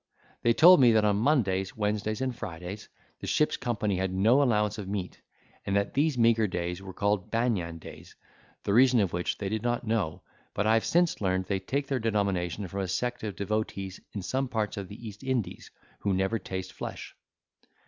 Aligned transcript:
They 0.41 0.53
told 0.53 0.79
me, 0.81 0.91
that, 0.93 1.05
on 1.05 1.17
Mondays, 1.17 1.77
Wednesdays, 1.77 2.21
and 2.21 2.35
Fridays, 2.35 2.89
the 3.19 3.27
ship's 3.27 3.55
company 3.55 3.97
had 3.97 4.11
no 4.11 4.41
allowance 4.41 4.79
of 4.79 4.87
meat, 4.87 5.21
and 5.63 5.75
that 5.75 5.93
these 5.93 6.17
meagre 6.17 6.47
days 6.47 6.81
were 6.81 6.91
called 6.91 7.29
banyan 7.29 7.77
days, 7.77 8.15
the 8.63 8.73
reason 8.73 8.99
of 8.99 9.13
which 9.13 9.37
they 9.37 9.47
did 9.47 9.61
not 9.61 9.85
know; 9.85 10.23
but 10.55 10.65
I 10.65 10.73
have 10.73 10.85
since 10.85 11.21
learned 11.21 11.45
they 11.45 11.59
take 11.59 11.85
their 11.85 11.99
denomination 11.99 12.67
from 12.67 12.79
a 12.79 12.87
sect 12.87 13.21
of 13.21 13.35
devotees 13.35 13.99
in 14.13 14.23
some 14.23 14.47
parts 14.47 14.75
of 14.75 14.87
the 14.87 15.07
East 15.07 15.23
Indies, 15.23 15.69
who 15.99 16.15
never 16.15 16.39
taste 16.39 16.73
flesh. 16.73 17.15